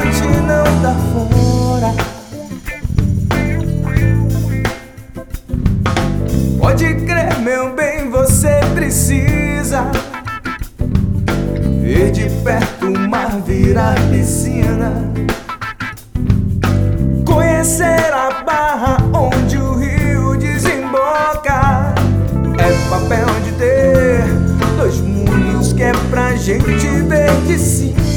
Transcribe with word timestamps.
gente 0.00 0.40
não 0.42 0.82
dar 0.82 0.96
fora 1.12 1.94
Pode 6.58 6.94
crer, 7.06 7.38
meu 7.40 7.74
bem, 7.74 8.10
você 8.10 8.60
precisa 8.74 9.90
Ver 11.82 12.12
de 12.12 12.30
perto 12.44 12.86
o 12.86 13.08
mar 13.08 13.40
virar 13.44 13.96
piscina. 14.10 15.10
Conhecer 17.26 18.12
a 18.14 18.42
barra 18.44 18.96
onde 19.12 19.56
o 19.58 19.74
rio 19.74 20.36
desemboca. 20.36 21.94
É 22.58 22.88
papel 22.88 23.26
de 23.44 23.52
ter 23.58 24.24
dois 24.76 25.00
mundos 25.00 25.72
que 25.72 25.82
é 25.82 25.92
pra 26.10 26.36
gente 26.36 26.86
ver 27.08 27.34
de 27.46 27.58
cima. 27.58 28.09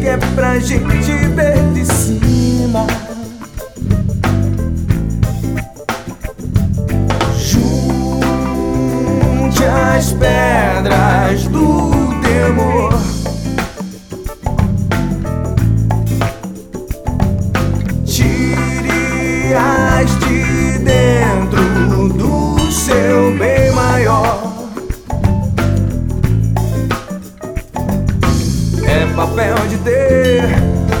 Que 0.00 0.08
é 0.08 0.16
pra 0.34 0.58
gente 0.58 1.12
ver 1.34 1.62
de 1.74 1.84
cima. 1.84 2.86
as 10.00 10.12
pedras 10.12 11.46
do 11.48 11.90
temor. 12.22 12.94
Tire-as 18.06 18.50
de 20.20 20.78
dentro 20.78 22.08
do 22.14 22.72
seu 22.72 23.19
papel 29.20 29.54
de 29.68 29.76
ter 29.84 30.42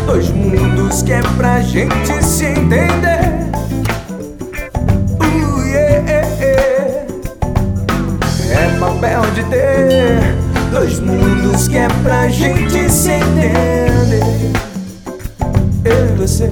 dois 0.04 0.28
mundos 0.28 1.02
que 1.02 1.10
é 1.10 1.22
pra 1.38 1.62
gente 1.62 2.22
se 2.22 2.44
entender. 2.44 3.40
papel 8.78 9.22
de 9.34 9.44
ter 9.44 10.20
dois 10.70 11.00
mundos 11.00 11.66
que 11.68 11.78
é 11.78 11.88
pra 12.02 12.28
gente 12.28 12.90
se 12.90 13.10
entender. 13.10 14.22
Eu 15.84 16.14
e 16.14 16.18
você. 16.18 16.50